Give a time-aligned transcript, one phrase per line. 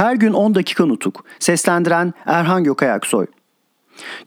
[0.00, 1.24] Her gün 10 dakika nutuk.
[1.38, 3.26] Seslendiren Erhan Gökayaksoy.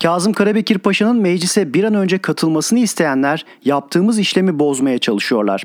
[0.03, 5.64] Kazım Karabekir Paşa'nın meclise bir an önce katılmasını isteyenler yaptığımız işlemi bozmaya çalışıyorlar.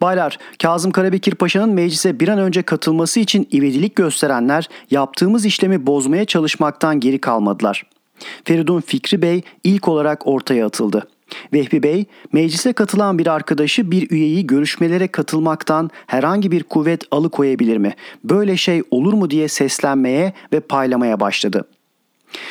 [0.00, 6.24] Baylar, Kazım Karabekir Paşa'nın meclise bir an önce katılması için ivedilik gösterenler yaptığımız işlemi bozmaya
[6.24, 7.86] çalışmaktan geri kalmadılar.
[8.44, 11.08] Feridun Fikri Bey ilk olarak ortaya atıldı.
[11.52, 17.94] Vehbi Bey, meclise katılan bir arkadaşı bir üyeyi görüşmelere katılmaktan herhangi bir kuvvet alıkoyabilir mi?
[18.24, 21.81] Böyle şey olur mu diye seslenmeye ve paylamaya başladı.''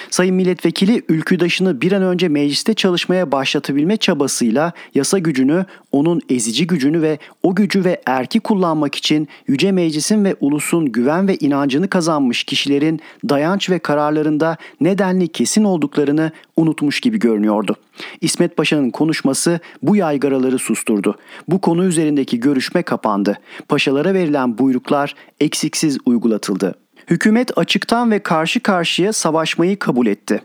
[0.10, 7.02] Sayın Milletvekili ülküdaşını bir an önce mecliste çalışmaya başlatabilme çabasıyla yasa gücünü, onun ezici gücünü
[7.02, 12.44] ve o gücü ve erki kullanmak için Yüce Meclis'in ve ulusun güven ve inancını kazanmış
[12.44, 17.76] kişilerin dayanç ve kararlarında nedenli kesin olduklarını unutmuş gibi görünüyordu.
[18.22, 21.16] İsmet Paşa'nın konuşması bu yaygaraları susturdu.
[21.48, 23.38] Bu konu üzerindeki görüşme kapandı.
[23.68, 26.76] Paşalara verilen buyruklar eksiksiz uygulatıldı.
[27.10, 30.42] Hükümet açıktan ve karşı karşıya savaşmayı kabul etti.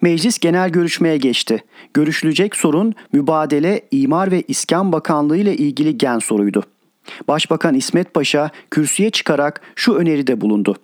[0.00, 1.64] Meclis genel görüşmeye geçti.
[1.94, 6.62] Görüşülecek sorun mübadele, imar ve iskan bakanlığı ile ilgili gen soruydu.
[7.28, 10.76] Başbakan İsmet Paşa kürsüye çıkarak şu öneride bulundu.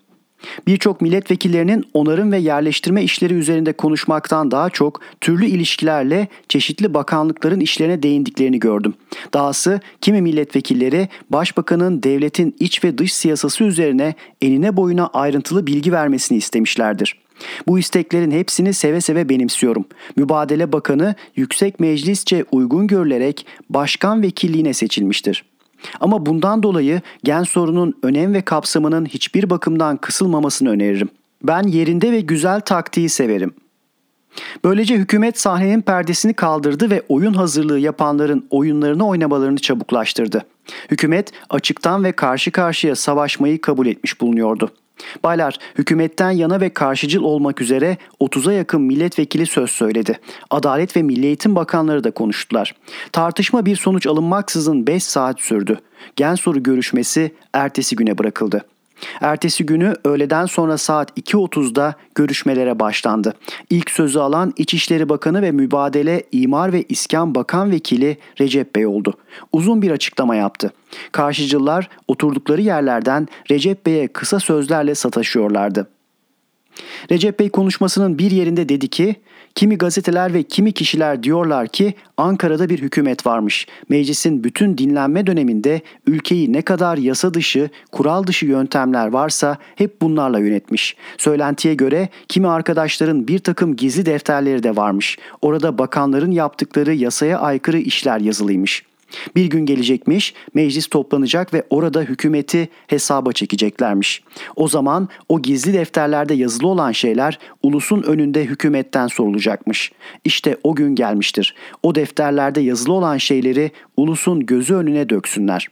[0.66, 8.02] Birçok milletvekillerinin onarım ve yerleştirme işleri üzerinde konuşmaktan daha çok türlü ilişkilerle çeşitli bakanlıkların işlerine
[8.02, 8.94] değindiklerini gördüm.
[9.34, 16.38] Dahası kimi milletvekilleri başbakanın devletin iç ve dış siyasası üzerine enine boyuna ayrıntılı bilgi vermesini
[16.38, 17.16] istemişlerdir.
[17.66, 19.84] Bu isteklerin hepsini seve seve benimsiyorum.
[20.16, 25.44] Mübadele Bakanı yüksek meclisçe uygun görülerek başkan vekilliğine seçilmiştir.
[26.00, 31.08] Ama bundan dolayı gen sorunun önem ve kapsamının hiçbir bakımdan kısılmamasını öneririm.
[31.42, 33.54] Ben yerinde ve güzel taktiği severim.
[34.64, 40.44] Böylece hükümet sahnenin perdesini kaldırdı ve oyun hazırlığı yapanların oyunlarını oynamalarını çabuklaştırdı.
[40.90, 44.70] Hükümet açıktan ve karşı karşıya savaşmayı kabul etmiş bulunuyordu.
[45.22, 50.20] Baylar, hükümetten yana ve karşıcıl olmak üzere 30'a yakın milletvekili söz söyledi.
[50.50, 52.74] Adalet ve Milli Eğitim Bakanları da konuştular.
[53.12, 55.78] Tartışma bir sonuç alınmaksızın 5 saat sürdü.
[56.16, 58.64] Gen soru görüşmesi ertesi güne bırakıldı.
[59.20, 63.34] Ertesi günü öğleden sonra saat 2.30'da görüşmelere başlandı.
[63.70, 69.14] İlk sözü alan İçişleri Bakanı ve Mübadele İmar ve İskan Bakan Vekili Recep Bey oldu.
[69.52, 70.72] Uzun bir açıklama yaptı.
[71.12, 75.88] Karşıcılar oturdukları yerlerden Recep Bey'e kısa sözlerle sataşıyorlardı.
[77.10, 79.16] Recep Bey konuşmasının bir yerinde dedi ki,
[79.54, 83.66] kimi gazeteler ve kimi kişiler diyorlar ki Ankara'da bir hükümet varmış.
[83.88, 90.38] Meclisin bütün dinlenme döneminde ülkeyi ne kadar yasa dışı, kural dışı yöntemler varsa hep bunlarla
[90.38, 90.96] yönetmiş.
[91.18, 95.18] Söylentiye göre kimi arkadaşların bir takım gizli defterleri de varmış.
[95.42, 98.89] Orada bakanların yaptıkları yasaya aykırı işler yazılıymış.
[99.36, 104.22] Bir gün gelecekmiş, meclis toplanacak ve orada hükümeti hesaba çekeceklermiş.
[104.56, 109.92] O zaman o gizli defterlerde yazılı olan şeyler ulusun önünde hükümetten sorulacakmış.
[110.24, 111.54] İşte o gün gelmiştir.
[111.82, 115.68] O defterlerde yazılı olan şeyleri ulusun gözü önüne döksünler.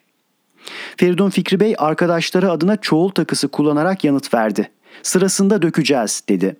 [0.96, 4.70] Feridun Fikri Bey arkadaşları adına çoğul takısı kullanarak yanıt verdi.
[5.02, 6.56] Sırasında dökeceğiz dedi.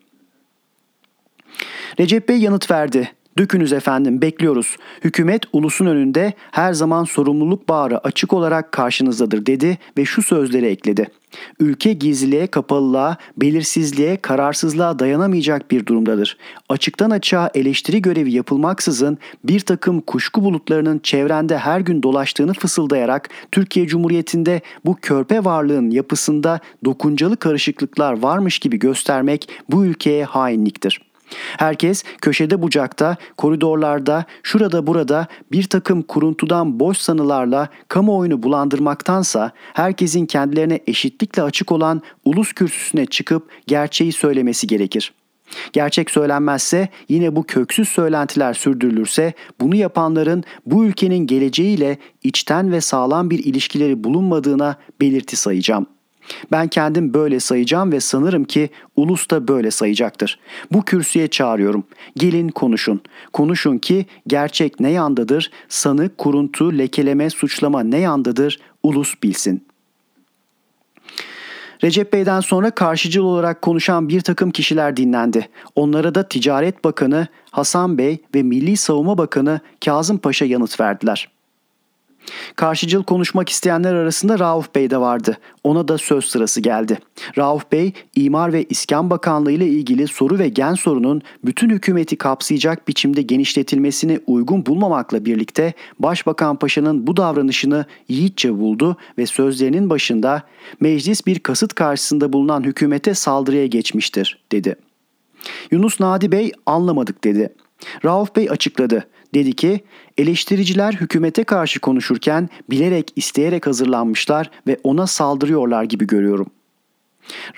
[2.01, 3.13] Recep Bey yanıt verdi.
[3.39, 4.77] Dökünüz efendim bekliyoruz.
[5.05, 11.07] Hükümet ulusun önünde her zaman sorumluluk bağrı açık olarak karşınızdadır dedi ve şu sözleri ekledi.
[11.61, 16.37] Ülke gizliliğe, kapalılığa, belirsizliğe, kararsızlığa dayanamayacak bir durumdadır.
[16.69, 23.87] Açıktan açığa eleştiri görevi yapılmaksızın bir takım kuşku bulutlarının çevrende her gün dolaştığını fısıldayarak Türkiye
[23.87, 31.08] Cumhuriyeti'nde bu körpe varlığın yapısında dokuncalı karışıklıklar varmış gibi göstermek bu ülkeye hainliktir.''
[31.59, 40.81] Herkes köşede bucakta, koridorlarda, şurada burada bir takım kuruntudan boş sanılarla kamuoyunu bulandırmaktansa herkesin kendilerine
[40.87, 45.13] eşitlikle açık olan ulus kürsüsüne çıkıp gerçeği söylemesi gerekir.
[45.73, 53.31] Gerçek söylenmezse yine bu köksüz söylentiler sürdürülürse bunu yapanların bu ülkenin geleceğiyle içten ve sağlam
[53.31, 55.98] bir ilişkileri bulunmadığına belirti sayacağım.''
[56.53, 60.39] Ben kendim böyle sayacağım ve sanırım ki ulus da böyle sayacaktır.
[60.73, 61.85] Bu kürsüye çağırıyorum.
[62.17, 63.01] Gelin konuşun.
[63.33, 69.65] Konuşun ki gerçek ne yandadır, sanı, kuruntu, lekeleme, suçlama ne yandadır ulus bilsin.
[71.85, 75.49] Recep Bey'den sonra karşıcıl olarak konuşan bir takım kişiler dinlendi.
[75.75, 81.38] Onlara da Ticaret Bakanı Hasan Bey ve Milli Savunma Bakanı Kazım Paşa yanıt verdiler.''
[82.57, 85.39] Karşıcıl konuşmak isteyenler arasında Rauf Bey de vardı.
[85.65, 86.99] Ona da söz sırası geldi.
[87.39, 92.89] Rauf Bey, İmar ve İskan Bakanlığı ile ilgili soru ve gen sorunun bütün hükümeti kapsayacak
[92.89, 100.43] biçimde genişletilmesini uygun bulmamakla birlikte Başbakan Paşa'nın bu davranışını yiğitçe buldu ve sözlerinin başında
[100.81, 104.77] meclis bir kasıt karşısında bulunan hükümete saldırıya geçmiştir dedi.
[105.71, 107.55] Yunus Nadi Bey anlamadık dedi.
[108.05, 109.07] Rauf Bey açıkladı.
[109.35, 109.81] Dedi ki
[110.19, 116.47] eleştiriciler hükümete karşı konuşurken bilerek isteyerek hazırlanmışlar ve ona saldırıyorlar gibi görüyorum.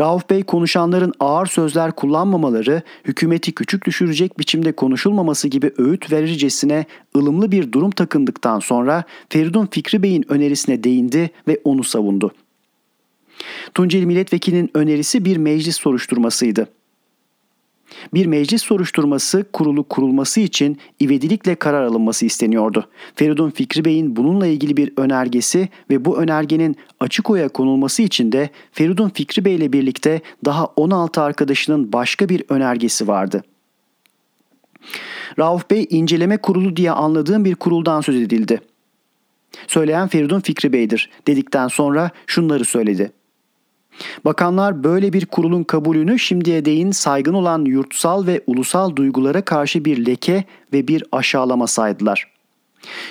[0.00, 6.84] Rauf Bey konuşanların ağır sözler kullanmamaları, hükümeti küçük düşürecek biçimde konuşulmaması gibi öğüt verircesine
[7.16, 12.32] ılımlı bir durum takındıktan sonra Feridun Fikri Bey'in önerisine değindi ve onu savundu.
[13.74, 16.68] Tunceli Milletvekilinin önerisi bir meclis soruşturmasıydı.
[18.14, 22.88] Bir meclis soruşturması kurulu kurulması için ivedilikle karar alınması isteniyordu.
[23.14, 28.50] Feridun Fikri Bey'in bununla ilgili bir önergesi ve bu önergenin açık oya konulması için de
[28.72, 33.42] Feridun Fikri Bey ile birlikte daha 16 arkadaşının başka bir önergesi vardı.
[35.38, 38.60] Rauf Bey inceleme kurulu diye anladığım bir kuruldan söz edildi.
[39.66, 43.12] Söyleyen Feridun Fikri Bey'dir dedikten sonra şunları söyledi.
[44.24, 50.06] Bakanlar böyle bir kurulun kabulünü şimdiye değin saygın olan yurtsal ve ulusal duygulara karşı bir
[50.06, 52.30] leke ve bir aşağılama saydılar.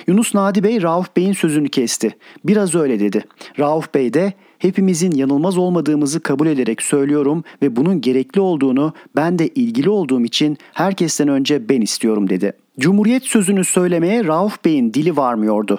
[0.06, 2.16] Yunus Nadi Bey Rauf Bey'in sözünü kesti.
[2.44, 3.24] Biraz öyle dedi.
[3.58, 9.48] Rauf Bey de hepimizin yanılmaz olmadığımızı kabul ederek söylüyorum ve bunun gerekli olduğunu ben de
[9.48, 12.52] ilgili olduğum için herkesten önce ben istiyorum dedi.
[12.78, 15.78] Cumhuriyet sözünü söylemeye Rauf Bey'in dili varmıyordu.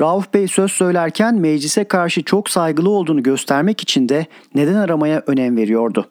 [0.00, 5.56] Rauf Bey söz söylerken meclise karşı çok saygılı olduğunu göstermek için de neden aramaya önem
[5.56, 6.08] veriyordu.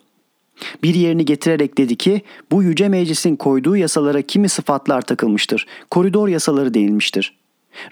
[0.83, 2.21] Bir yerini getirerek dedi ki
[2.51, 5.65] bu yüce meclisin koyduğu yasalara kimi sıfatlar takılmıştır.
[5.91, 7.37] Koridor yasaları değilmiştir.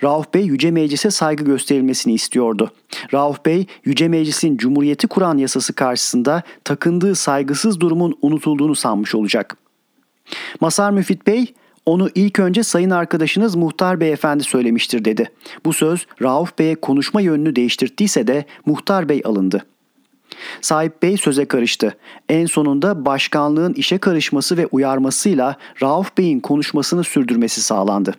[0.04, 2.72] Rauf Bey Yüce Meclis'e saygı gösterilmesini istiyordu.
[3.14, 9.58] Rauf Bey Yüce Meclis'in Cumhuriyeti kuran yasası karşısında takındığı saygısız durumun unutulduğunu sanmış olacak.
[10.62, 11.54] Masar Müfit Bey
[11.86, 15.32] onu ilk önce sayın arkadaşınız muhtar beyefendi söylemiştir dedi.
[15.66, 19.66] Bu söz Rauf Bey'e konuşma yönünü değiştirttiyse de muhtar bey alındı.
[20.62, 21.98] Sahip Bey söze karıştı.
[22.30, 28.14] En sonunda başkanlığın işe karışması ve uyarmasıyla Rauf Bey'in konuşmasını sürdürmesi sağlandı.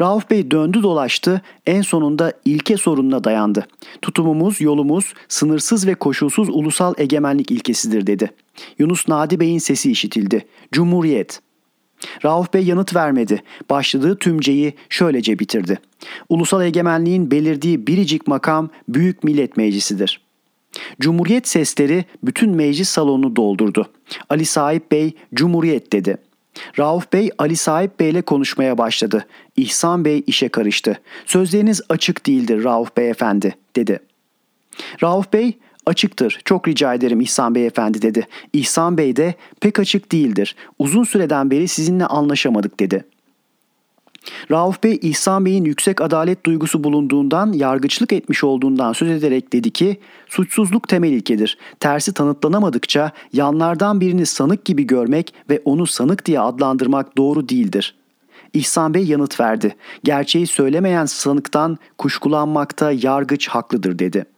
[0.00, 3.66] Rauf Bey döndü dolaştı, en sonunda ilke sorununa dayandı.
[4.02, 8.30] Tutumumuz, yolumuz sınırsız ve koşulsuz ulusal egemenlik ilkesidir dedi.
[8.78, 10.46] Yunus Nadi Bey'in sesi işitildi.
[10.72, 11.40] Cumhuriyet.
[12.24, 13.42] Rauf Bey yanıt vermedi.
[13.70, 15.78] Başladığı tümceyi şöylece bitirdi.
[16.28, 20.20] Ulusal egemenliğin belirdiği biricik makam Büyük Millet Meclisi'dir.
[21.00, 23.86] Cumhuriyet sesleri bütün meclis salonunu doldurdu.
[24.28, 26.16] Ali Sahip Bey Cumhuriyet dedi.
[26.78, 29.26] Rauf Bey Ali Sahip Bey ile konuşmaya başladı.
[29.56, 31.00] İhsan Bey işe karıştı.
[31.26, 33.98] Sözleriniz açık değildir Rauf Bey efendi dedi.
[35.02, 36.40] Rauf Bey Açıktır.
[36.44, 38.26] Çok rica ederim İhsan Bey efendi dedi.
[38.52, 40.56] İhsan Bey de pek açık değildir.
[40.78, 43.04] Uzun süreden beri sizinle anlaşamadık dedi.
[44.50, 50.00] Rauf Bey İhsan Bey'in yüksek adalet duygusu bulunduğundan, yargıçlık etmiş olduğundan söz ederek dedi ki,
[50.28, 51.58] suçsuzluk temel ilkedir.
[51.80, 57.94] Tersi tanıtlanamadıkça yanlardan birini sanık gibi görmek ve onu sanık diye adlandırmak doğru değildir.
[58.52, 59.76] İhsan Bey yanıt verdi.
[60.04, 64.33] Gerçeği söylemeyen sanıktan kuşkulanmakta yargıç haklıdır dedi.''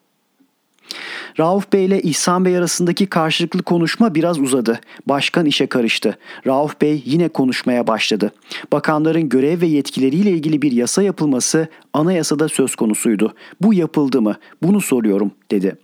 [1.38, 4.80] Rauf Bey ile İhsan Bey arasındaki karşılıklı konuşma biraz uzadı.
[5.06, 6.18] Başkan işe karıştı.
[6.46, 8.32] Rauf Bey yine konuşmaya başladı.
[8.72, 13.34] Bakanların görev ve yetkileriyle ilgili bir yasa yapılması anayasada söz konusuydu.
[13.60, 14.36] Bu yapıldı mı?
[14.62, 15.76] Bunu soruyorum dedi.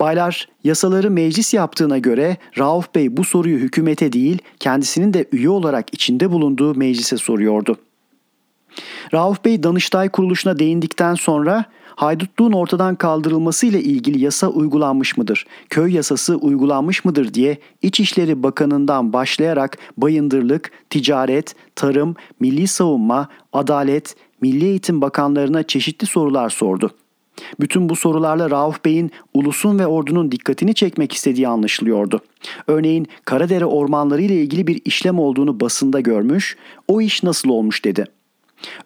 [0.00, 5.94] Baylar, yasaları meclis yaptığına göre Rauf Bey bu soruyu hükümete değil, kendisinin de üye olarak
[5.94, 7.76] içinde bulunduğu meclise soruyordu.
[9.14, 11.64] Rauf Bey Danıştay kuruluşuna değindikten sonra
[11.96, 15.46] haydutluğun ortadan kaldırılması ile ilgili yasa uygulanmış mıdır?
[15.70, 24.64] Köy yasası uygulanmış mıdır diye İçişleri Bakanı'ndan başlayarak bayındırlık, ticaret, tarım, milli savunma, adalet, Milli
[24.64, 26.90] Eğitim Bakanlarına çeşitli sorular sordu.
[27.60, 32.20] Bütün bu sorularla Rauf Bey'in ulusun ve ordunun dikkatini çekmek istediği anlaşılıyordu.
[32.66, 36.56] Örneğin Karadere ormanları ile ilgili bir işlem olduğunu basında görmüş,
[36.88, 38.06] o iş nasıl olmuş dedi.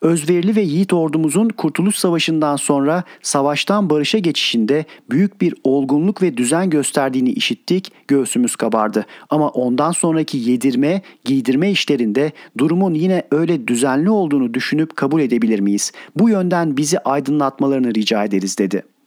[0.01, 6.71] Özverili ve yiğit ordumuzun Kurtuluş Savaşı'ndan sonra savaştan barışa geçişinde büyük bir olgunluk ve düzen
[6.71, 9.07] gösterdiğini işittik, göğsümüz kabardı.
[9.31, 15.93] Ama ondan sonraki yedirme, giydirme işlerinde durumun yine öyle düzenli olduğunu düşünüp kabul edebilir miyiz?
[16.17, 18.98] Bu yönden bizi aydınlatmalarını rica ederiz dedi.''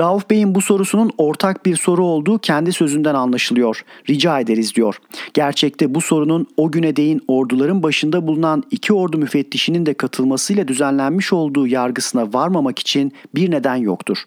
[0.00, 3.84] Rauf Bey'in bu sorusunun ortak bir soru olduğu kendi sözünden anlaşılıyor.
[4.08, 4.96] Rica ederiz diyor.
[5.34, 11.32] Gerçekte bu sorunun o güne değin orduların başında bulunan iki ordu müfettişinin de katılmasıyla düzenlenmiş
[11.32, 14.18] olduğu yargısına varmamak için bir neden yoktur.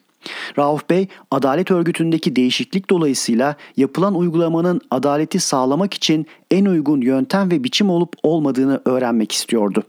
[0.57, 7.63] Rauf Bey, adalet örgütündeki değişiklik dolayısıyla yapılan uygulamanın adaleti sağlamak için en uygun yöntem ve
[7.63, 9.83] biçim olup olmadığını öğrenmek istiyordu.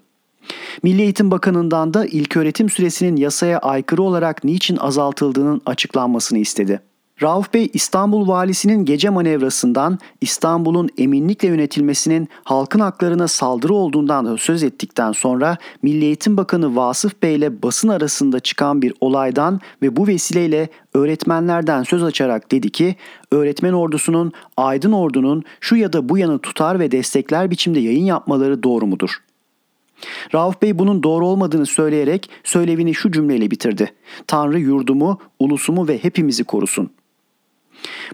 [0.83, 6.81] Milli Eğitim Bakanı'ndan da ilköğretim süresinin yasaya aykırı olarak niçin azaltıldığının açıklanmasını istedi.
[7.23, 14.63] Rauf Bey İstanbul valisinin gece manevrasından İstanbul'un eminlikle yönetilmesinin halkın haklarına saldırı olduğundan da söz
[14.63, 20.07] ettikten sonra Milli Eğitim Bakanı Vasıf Bey ile basın arasında çıkan bir olaydan ve bu
[20.07, 22.97] vesileyle öğretmenlerden söz açarak dedi ki
[23.33, 28.63] öğretmen ordusunun aydın ordunun şu ya da bu yanı tutar ve destekler biçimde yayın yapmaları
[28.63, 29.19] doğru mudur?
[30.35, 33.93] Rauf Bey bunun doğru olmadığını söyleyerek söylevini şu cümleyle bitirdi.
[34.27, 36.91] Tanrı yurdumu, ulusumu ve hepimizi korusun.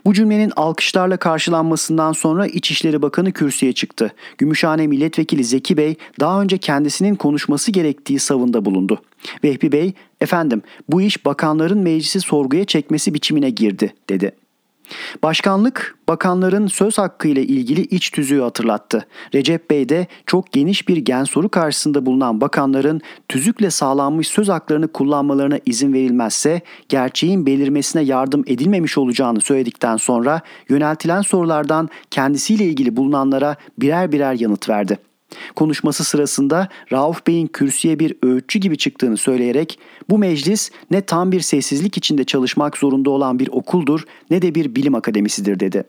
[0.04, 4.12] Bu cümlenin alkışlarla karşılanmasından sonra İçişleri Bakanı kürsüye çıktı.
[4.38, 9.02] Gümüşhane Milletvekili Zeki Bey daha önce kendisinin konuşması gerektiği savında bulundu.
[9.45, 14.33] Vehbi Bey, efendim bu iş bakanların meclisi sorguya çekmesi biçimine girdi dedi.
[15.23, 19.07] Başkanlık bakanların söz hakkı ile ilgili iç tüzüğü hatırlattı.
[19.35, 24.88] Recep Bey de çok geniş bir gen soru karşısında bulunan bakanların tüzükle sağlanmış söz haklarını
[24.88, 33.57] kullanmalarına izin verilmezse gerçeğin belirmesine yardım edilmemiş olacağını söyledikten sonra yöneltilen sorulardan kendisiyle ilgili bulunanlara
[33.78, 35.07] birer birer yanıt verdi.
[35.56, 39.78] Konuşması sırasında Rauf Bey'in kürsüye bir öğütçü gibi çıktığını söyleyerek
[40.11, 44.75] bu meclis ne tam bir sessizlik içinde çalışmak zorunda olan bir okuldur ne de bir
[44.75, 45.85] bilim akademisidir dedi.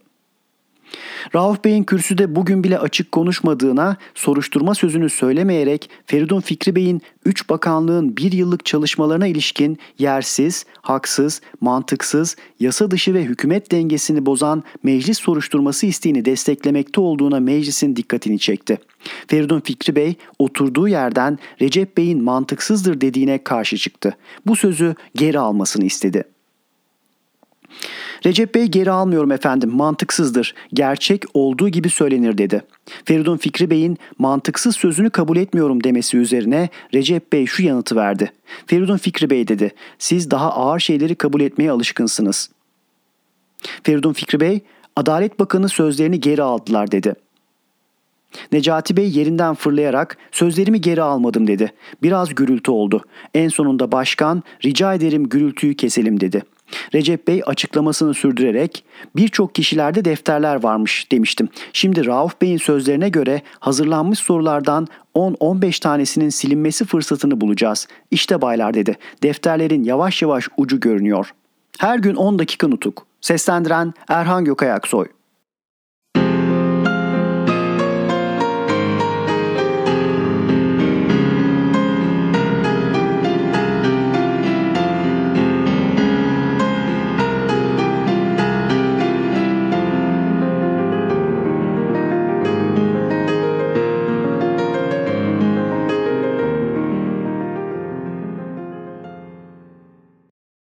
[1.35, 8.17] Rauf Bey'in kürsüde bugün bile açık konuşmadığına, soruşturma sözünü söylemeyerek Feridun Fikri Bey'in 3 bakanlığın
[8.17, 15.85] bir yıllık çalışmalarına ilişkin yersiz, haksız, mantıksız, yasa dışı ve hükümet dengesini bozan meclis soruşturması
[15.85, 18.77] isteğini desteklemekte olduğuna meclisin dikkatini çekti.
[19.27, 24.17] Feridun Fikri Bey oturduğu yerden Recep Bey'in mantıksızdır dediğine karşı çıktı.
[24.45, 26.23] Bu sözü geri almasını istedi.
[28.25, 30.53] Recep Bey geri almıyorum efendim mantıksızdır.
[30.73, 32.61] Gerçek olduğu gibi söylenir dedi.
[33.05, 38.31] Feridun Fikri Bey'in mantıksız sözünü kabul etmiyorum demesi üzerine Recep Bey şu yanıtı verdi.
[38.67, 39.71] Feridun Fikri Bey dedi.
[39.99, 42.49] Siz daha ağır şeyleri kabul etmeye alışkınsınız.
[43.83, 44.61] Feridun Fikri Bey,
[44.95, 47.15] Adalet Bakanı sözlerini geri aldılar dedi.
[48.51, 51.71] Necati Bey yerinden fırlayarak sözlerimi geri almadım dedi.
[52.03, 53.05] Biraz gürültü oldu.
[53.33, 56.43] En sonunda başkan rica ederim gürültüyü keselim dedi.
[56.93, 58.83] Recep Bey açıklamasını sürdürerek
[59.15, 61.49] birçok kişilerde defterler varmış demiştim.
[61.73, 67.87] Şimdi Rauf Bey'in sözlerine göre hazırlanmış sorulardan 10-15 tanesinin silinmesi fırsatını bulacağız.
[68.11, 68.97] İşte baylar dedi.
[69.23, 71.33] Defterlerin yavaş yavaş ucu görünüyor.
[71.79, 73.05] Her gün 10 dakika nutuk.
[73.21, 75.07] Seslendiren Erhan Gökayaksoy.